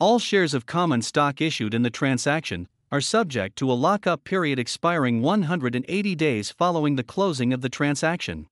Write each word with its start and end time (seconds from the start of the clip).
All 0.00 0.18
shares 0.18 0.54
of 0.54 0.66
common 0.66 1.02
stock 1.02 1.40
issued 1.40 1.72
in 1.72 1.82
the 1.82 1.90
transaction 1.90 2.66
are 2.90 3.00
subject 3.00 3.54
to 3.58 3.70
a 3.70 3.74
lockup 3.74 4.24
period 4.24 4.58
expiring 4.58 5.22
180 5.22 6.16
days 6.16 6.50
following 6.50 6.96
the 6.96 7.04
closing 7.04 7.52
of 7.52 7.60
the 7.60 7.68
transaction. 7.68 8.48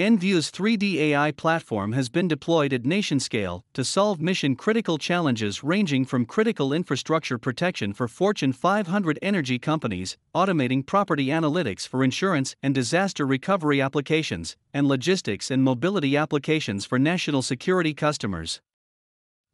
Enview's 0.00 0.50
3D 0.50 0.96
AI 0.96 1.30
platform 1.30 1.92
has 1.92 2.08
been 2.08 2.26
deployed 2.26 2.72
at 2.72 2.84
nation 2.84 3.20
scale 3.20 3.64
to 3.74 3.84
solve 3.84 4.20
mission 4.20 4.56
critical 4.56 4.98
challenges 4.98 5.62
ranging 5.62 6.04
from 6.04 6.26
critical 6.26 6.72
infrastructure 6.72 7.38
protection 7.38 7.92
for 7.92 8.08
Fortune 8.08 8.52
500 8.52 9.20
energy 9.22 9.56
companies, 9.56 10.18
automating 10.34 10.84
property 10.84 11.26
analytics 11.26 11.86
for 11.86 12.02
insurance 12.02 12.56
and 12.60 12.74
disaster 12.74 13.24
recovery 13.24 13.80
applications, 13.80 14.56
and 14.72 14.88
logistics 14.88 15.48
and 15.48 15.62
mobility 15.62 16.16
applications 16.16 16.84
for 16.84 16.98
national 16.98 17.42
security 17.42 17.94
customers. 17.94 18.60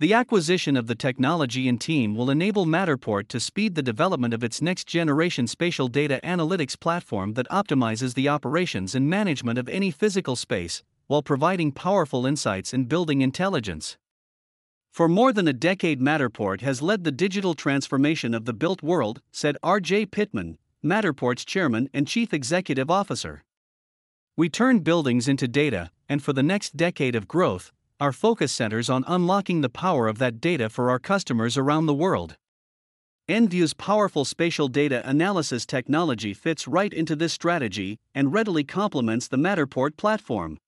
The 0.01 0.15
acquisition 0.15 0.79
of 0.79 0.87
the 0.87 0.95
technology 0.95 1.69
and 1.69 1.79
team 1.79 2.15
will 2.15 2.31
enable 2.31 2.65
Matterport 2.65 3.29
to 3.29 3.39
speed 3.39 3.75
the 3.75 3.83
development 3.83 4.33
of 4.33 4.43
its 4.43 4.63
next 4.63 4.87
generation 4.87 5.47
spatial 5.47 5.89
data 5.89 6.19
analytics 6.25 6.81
platform 6.81 7.35
that 7.35 7.47
optimizes 7.51 8.15
the 8.15 8.27
operations 8.27 8.95
and 8.95 9.11
management 9.11 9.59
of 9.59 9.69
any 9.69 9.91
physical 9.91 10.37
space, 10.37 10.83
while 11.07 11.23
providing 11.23 11.71
powerful 11.71 12.25
insights 12.25 12.73
and 12.73 12.89
building 12.89 13.21
intelligence. 13.21 13.99
For 14.91 15.07
more 15.07 15.35
than 15.35 15.47
a 15.47 15.53
decade, 15.53 16.01
Matterport 16.01 16.63
has 16.63 16.81
led 16.81 17.05
the 17.05 17.13
digital 17.13 17.53
transformation 17.53 18.33
of 18.33 18.47
the 18.47 18.55
built 18.55 18.83
world, 18.83 19.21
said 19.31 19.59
R.J. 19.63 20.07
Pittman, 20.07 20.57
Matterport's 20.83 21.45
chairman 21.45 21.91
and 21.93 22.09
chief 22.09 22.33
executive 22.33 22.91
officer. 22.91 23.45
We 24.35 24.49
turn 24.49 24.79
buildings 24.79 25.29
into 25.29 25.47
data, 25.47 25.91
and 26.09 26.23
for 26.23 26.33
the 26.33 26.43
next 26.43 26.75
decade 26.75 27.15
of 27.15 27.29
growth, 27.29 27.71
our 28.01 28.13
focus 28.13 28.51
centers 28.51 28.89
on 28.89 29.05
unlocking 29.07 29.61
the 29.61 29.69
power 29.69 30.09
of 30.09 30.19
that 30.19 30.41
data 30.41 30.69
for 30.71 30.91
our 30.91 30.99
customers 30.99 31.59
around 31.59 31.87
the 31.87 31.95
world. 31.95 32.37
Enview's 33.29 33.75
powerful 33.75 34.25
spatial 34.25 34.67
data 34.67 35.03
analysis 35.09 35.65
technology 35.65 36.35
fits 36.35 36.67
right 36.67 36.93
into 36.93 37.15
this 37.15 37.33
strategy 37.33 37.99
and 38.15 38.33
readily 38.33 38.65
complements 38.65 39.29
the 39.29 39.37
Matterport 39.37 39.97
platform. 39.97 40.59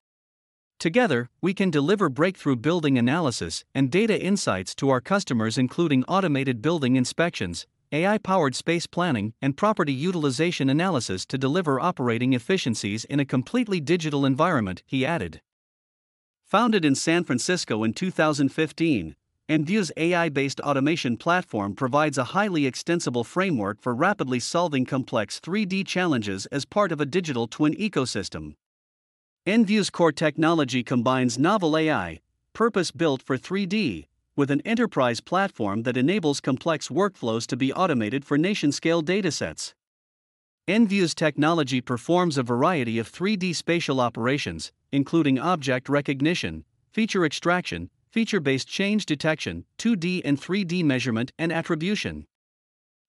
Together, 0.79 1.29
we 1.41 1.53
can 1.53 1.69
deliver 1.69 2.07
breakthrough 2.09 2.55
building 2.55 2.97
analysis 2.97 3.63
and 3.73 3.91
data 3.91 4.21
insights 4.21 4.75
to 4.75 4.89
our 4.89 5.01
customers, 5.01 5.57
including 5.57 6.03
automated 6.05 6.61
building 6.61 6.95
inspections, 6.95 7.65
AI 7.91 8.17
powered 8.17 8.55
space 8.55 8.87
planning, 8.87 9.33
and 9.41 9.57
property 9.57 9.93
utilization 9.93 10.69
analysis 10.69 11.25
to 11.25 11.37
deliver 11.37 11.79
operating 11.79 12.33
efficiencies 12.33 13.05
in 13.05 13.19
a 13.19 13.25
completely 13.25 13.79
digital 13.79 14.25
environment, 14.25 14.83
he 14.85 15.05
added. 15.05 15.41
Founded 16.45 16.85
in 16.85 16.93
San 16.95 17.23
Francisco 17.23 17.83
in 17.83 17.93
2015, 17.93 19.15
Enview's 19.49 19.91
AI 19.97 20.29
based 20.29 20.59
automation 20.61 21.17
platform 21.17 21.75
provides 21.75 22.17
a 22.17 22.25
highly 22.25 22.65
extensible 22.65 23.23
framework 23.23 23.81
for 23.81 23.93
rapidly 23.93 24.39
solving 24.39 24.85
complex 24.85 25.39
3D 25.39 25.85
challenges 25.85 26.45
as 26.47 26.63
part 26.63 26.91
of 26.91 27.01
a 27.01 27.05
digital 27.05 27.47
twin 27.47 27.73
ecosystem. 27.75 28.55
Enview's 29.45 29.89
core 29.89 30.13
technology 30.13 30.83
combines 30.83 31.37
novel 31.37 31.77
AI, 31.77 32.19
purpose 32.53 32.91
built 32.91 33.21
for 33.21 33.37
3D, 33.37 34.05
with 34.35 34.49
an 34.49 34.61
enterprise 34.61 35.19
platform 35.19 35.83
that 35.83 35.97
enables 35.97 36.39
complex 36.39 36.87
workflows 36.87 37.45
to 37.47 37.57
be 37.57 37.73
automated 37.73 38.23
for 38.23 38.37
nation 38.37 38.71
scale 38.71 39.03
datasets. 39.03 39.73
Enview's 40.65 41.13
technology 41.13 41.81
performs 41.81 42.37
a 42.37 42.43
variety 42.43 42.97
of 42.97 43.11
3D 43.11 43.53
spatial 43.53 43.99
operations, 43.99 44.71
including 44.93 45.37
object 45.37 45.89
recognition, 45.89 46.63
feature 46.89 47.25
extraction, 47.25 47.89
feature 48.09 48.39
based 48.39 48.65
change 48.65 49.05
detection, 49.05 49.65
2D 49.77 50.21
and 50.23 50.39
3D 50.39 50.81
measurement, 50.81 51.33
and 51.37 51.51
attribution. 51.51 52.25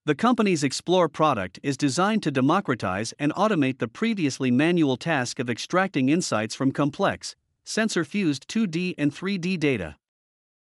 The 0.04 0.16
company's 0.16 0.64
Explore 0.64 1.08
product 1.08 1.60
is 1.62 1.76
designed 1.76 2.24
to 2.24 2.32
democratize 2.32 3.14
and 3.20 3.32
automate 3.34 3.78
the 3.78 3.86
previously 3.86 4.50
manual 4.50 4.96
task 4.96 5.38
of 5.38 5.48
extracting 5.48 6.08
insights 6.08 6.56
from 6.56 6.72
complex, 6.72 7.36
sensor 7.62 8.04
fused 8.04 8.48
2D 8.48 8.96
and 8.98 9.14
3D 9.14 9.60
data. 9.60 9.94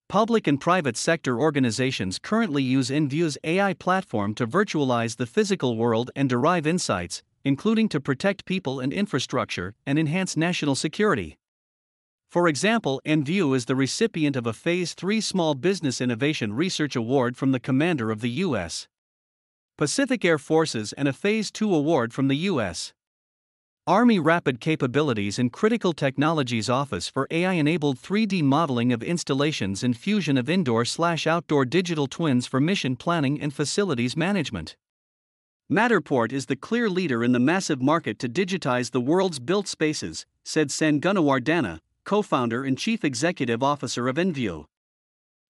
Public 0.07 0.45
and 0.45 0.61
private 0.61 0.97
sector 0.97 1.39
organizations 1.39 2.19
currently 2.19 2.61
use 2.61 2.91
Enview's 2.91 3.39
AI 3.43 3.73
platform 3.73 4.35
to 4.35 4.45
virtualize 4.45 5.17
the 5.17 5.25
physical 5.25 5.75
world 5.75 6.11
and 6.15 6.29
derive 6.29 6.67
insights, 6.67 7.23
including 7.43 7.89
to 7.89 7.99
protect 7.99 8.45
people 8.45 8.79
and 8.79 8.93
infrastructure 8.93 9.73
and 9.83 9.97
enhance 9.97 10.37
national 10.37 10.75
security. 10.75 11.37
For 12.29 12.47
example, 12.47 13.01
Enview 13.03 13.55
is 13.55 13.65
the 13.65 13.75
recipient 13.75 14.35
of 14.35 14.45
a 14.45 14.53
Phase 14.53 14.93
3 14.93 15.21
Small 15.21 15.55
Business 15.55 15.99
Innovation 15.99 16.53
Research 16.53 16.95
Award 16.95 17.35
from 17.35 17.51
the 17.51 17.59
Commander 17.59 18.11
of 18.11 18.21
the 18.21 18.29
U.S. 18.45 18.87
Pacific 19.75 20.23
Air 20.23 20.37
Forces 20.37 20.93
and 20.93 21.07
a 21.07 21.13
Phase 21.13 21.49
2 21.49 21.73
award 21.73 22.13
from 22.13 22.27
the 22.27 22.37
U.S. 22.51 22.93
Army 23.87 24.17
Rapid 24.17 24.59
Capabilities 24.59 25.37
and 25.37 25.53
Critical 25.53 25.93
Technologies 25.93 26.71
Office 26.71 27.07
for 27.07 27.27
AI 27.29 27.53
enabled 27.53 28.01
3D 28.01 28.41
modeling 28.41 28.91
of 28.91 29.03
installations 29.03 29.83
and 29.83 29.95
fusion 29.95 30.39
of 30.39 30.49
indoor 30.49 30.85
slash 30.85 31.27
outdoor 31.27 31.65
digital 31.65 32.07
twins 32.07 32.47
for 32.47 32.59
mission 32.59 32.95
planning 32.95 33.39
and 33.39 33.53
facilities 33.53 34.17
management. 34.17 34.75
Matterport 35.71 36.31
is 36.31 36.47
the 36.47 36.55
clear 36.55 36.89
leader 36.89 37.23
in 37.23 37.31
the 37.31 37.39
massive 37.39 37.79
market 37.79 38.17
to 38.17 38.27
digitize 38.27 38.89
the 38.89 38.99
world's 38.99 39.37
built 39.37 39.67
spaces, 39.67 40.25
said 40.43 40.71
Sen 40.71 40.99
Gunawardana, 40.99 41.77
co 42.05 42.23
founder 42.23 42.63
and 42.63 42.79
chief 42.79 43.05
executive 43.05 43.61
officer 43.61 44.07
of 44.07 44.15
Enview. 44.15 44.65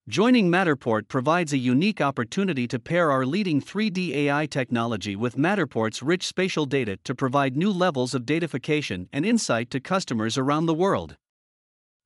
Joining 0.07 0.52
Matterport 0.52 1.07
provides 1.07 1.52
a 1.52 1.57
unique 1.57 2.00
opportunity 2.00 2.68
to 2.68 2.78
pair 2.78 3.10
our 3.10 3.25
leading 3.25 3.60
3D 3.60 4.13
AI 4.13 4.46
technology 4.46 5.16
with 5.16 5.36
Matterport's 5.36 6.04
rich 6.04 6.28
spatial 6.28 6.68
data 6.68 7.00
to 7.06 7.16
provide 7.16 7.57
new 7.57 7.72
levels 7.72 8.13
of 8.13 8.22
datafication 8.22 9.07
and 9.12 9.25
insight 9.25 9.72
to 9.72 9.80
customers 9.80 10.38
around 10.38 10.68
the 10.68 10.75
world. 10.75 11.18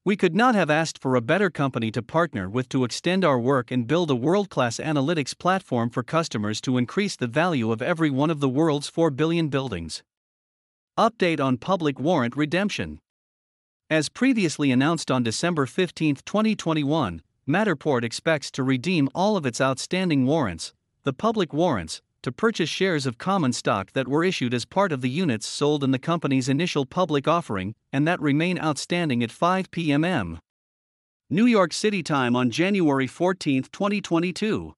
We 0.06 0.16
could 0.16 0.34
not 0.34 0.56
have 0.56 0.69
asked 0.69 1.01
for 1.01 1.16
a 1.16 1.22
better 1.22 1.50
company 1.50 1.92
to 1.92 2.01
partner 2.01 2.50
with 2.50 2.69
to 2.69 2.86
extend 2.86 3.25
our 3.25 3.38
work 3.38 3.69
and 3.69 3.86
build 3.86 4.10
a 4.10 4.16
world 4.16 4.50
class 4.50 4.78
analytics 4.78 5.38
platform 5.38 5.90
for 5.90 6.02
customers 6.02 6.62
to 6.62 6.78
increase 6.78 7.18
the 7.18 7.28
value 7.28 7.69
of 7.69 7.81
every 7.81 8.10
one 8.10 8.30
of 8.30 8.40
the 8.40 8.48
world's 8.48 8.88
4 8.88 9.12
billion 9.12 9.50
buildings. 9.50 10.04
Update 10.98 11.42
on 11.42 11.57
public 11.57 12.00
warrant 12.00 12.38
redemption. 12.38 13.00
As 13.90 14.07
previously 14.07 14.72
announced 14.72 15.12
on 15.12 15.22
December 15.22 15.66
15, 15.66 16.16
2021, 16.25 17.24
Matterport 17.50 18.04
expects 18.04 18.51
to 18.51 18.62
redeem 18.62 19.10
all 19.16 19.36
of 19.36 19.44
its 19.44 19.60
outstanding 19.60 20.28
warrants, 20.28 20.72
the 21.04 21.13
public 21.13 21.51
warrants, 21.51 22.00
to 22.22 22.31
purchase 22.31 22.69
shares 22.69 23.07
of 23.07 23.18
common 23.18 23.54
stock 23.54 23.92
that 23.94 24.07
were 24.07 24.24
issued 24.24 24.54
as 24.54 24.66
part 24.66 24.92
of 24.92 25.01
the 25.01 25.10
units 25.10 25.48
sold 25.48 25.84
in 25.84 25.90
the 25.90 25.98
company's 25.98 26.48
initial 26.48 26.86
public 26.86 27.28
offering 27.28 27.74
and 27.92 28.07
that 28.07 28.22
remain 28.22 28.60
outstanding 28.60 29.24
at 29.24 29.31
5 29.31 29.72
p.m. 29.72 30.40
New 31.31 31.48
York 31.48 31.74
City 31.74 32.04
time 32.04 32.36
on 32.36 32.51
January 32.51 33.07
14, 33.07 33.63
2022. 33.63 34.75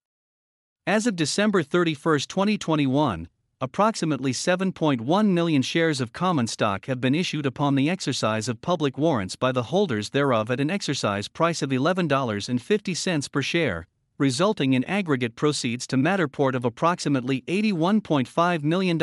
As 0.87 1.05
of 1.05 1.17
December 1.17 1.63
31, 1.63 2.19
2021, 2.19 3.27
approximately 3.61 4.33
7.1 4.33 5.27
million 5.27 5.61
shares 5.61 6.01
of 6.01 6.11
common 6.11 6.47
stock 6.47 6.87
have 6.87 6.99
been 6.99 7.13
issued 7.13 7.45
upon 7.45 7.75
the 7.75 7.91
exercise 7.91 8.49
of 8.49 8.59
public 8.59 8.97
warrants 8.97 9.35
by 9.35 9.51
the 9.51 9.63
holders 9.63 10.09
thereof 10.09 10.49
at 10.49 10.59
an 10.59 10.71
exercise 10.71 11.27
price 11.27 11.61
of 11.61 11.69
$11.50 11.69 13.31
per 13.31 13.41
share, 13.43 13.85
resulting 14.17 14.73
in 14.73 14.83
aggregate 14.85 15.35
proceeds 15.35 15.85
to 15.85 15.95
Matterport 15.95 16.55
of 16.55 16.65
approximately 16.65 17.43
$81.5 17.43 18.63
million. 18.63 18.97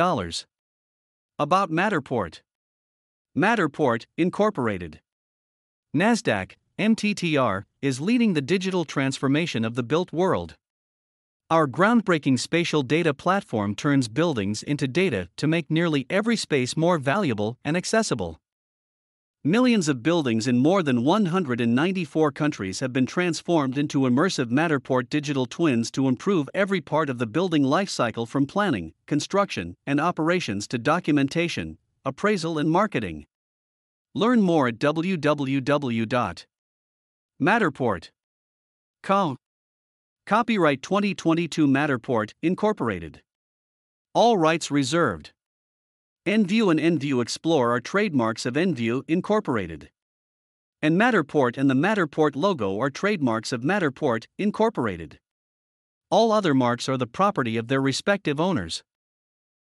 About 1.38 1.70
Matterport 1.70 2.40
Matterport, 3.36 4.06
Incorporated. 4.16 5.00
NASDAQ, 5.96 6.54
MTTR, 6.80 7.62
is 7.80 8.00
leading 8.00 8.32
the 8.32 8.42
digital 8.42 8.84
transformation 8.84 9.64
of 9.64 9.76
the 9.76 9.84
built 9.84 10.12
world. 10.12 10.56
Our 11.50 11.66
groundbreaking 11.66 12.38
spatial 12.40 12.82
data 12.82 13.14
platform 13.14 13.74
turns 13.74 14.06
buildings 14.06 14.62
into 14.62 14.86
data 14.86 15.30
to 15.38 15.46
make 15.46 15.70
nearly 15.70 16.04
every 16.10 16.36
space 16.36 16.76
more 16.76 16.98
valuable 16.98 17.56
and 17.64 17.74
accessible. 17.74 18.38
Millions 19.42 19.88
of 19.88 20.02
buildings 20.02 20.46
in 20.46 20.58
more 20.58 20.82
than 20.82 21.04
194 21.04 22.32
countries 22.32 22.80
have 22.80 22.92
been 22.92 23.06
transformed 23.06 23.78
into 23.78 24.00
immersive 24.00 24.50
Matterport 24.50 25.08
digital 25.08 25.46
twins 25.46 25.90
to 25.92 26.06
improve 26.06 26.50
every 26.52 26.82
part 26.82 27.08
of 27.08 27.16
the 27.16 27.26
building 27.26 27.62
lifecycle 27.62 28.28
from 28.28 28.44
planning, 28.44 28.92
construction, 29.06 29.74
and 29.86 29.98
operations 29.98 30.68
to 30.68 30.76
documentation, 30.76 31.78
appraisal, 32.04 32.58
and 32.58 32.70
marketing. 32.70 33.24
Learn 34.14 34.42
more 34.42 34.68
at 34.68 34.78
www 34.78 36.44
Matterport. 37.40 38.10
Co. 39.02 39.36
Copyright 40.28 40.82
2022 40.82 41.66
Matterport, 41.66 42.34
Incorporated. 42.42 43.22
All 44.12 44.36
rights 44.36 44.70
reserved. 44.70 45.32
Enview 46.26 46.70
and 46.70 46.78
Enview 46.78 47.22
Explore 47.22 47.72
are 47.72 47.80
trademarks 47.80 48.44
of 48.44 48.52
Enview 48.52 49.04
Incorporated. 49.08 49.88
And 50.82 51.00
Matterport 51.00 51.56
and 51.56 51.70
the 51.70 51.74
Matterport 51.74 52.36
logo 52.36 52.78
are 52.78 52.90
trademarks 52.90 53.52
of 53.52 53.62
Matterport, 53.62 54.26
Incorporated. 54.38 55.18
All 56.10 56.30
other 56.30 56.52
marks 56.52 56.90
are 56.90 56.98
the 56.98 57.06
property 57.06 57.56
of 57.56 57.68
their 57.68 57.80
respective 57.80 58.38
owners. 58.38 58.82